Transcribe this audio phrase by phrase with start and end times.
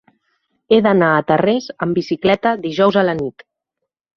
[0.75, 3.47] He d'anar a Tarrés amb bicicleta dijous a la nit.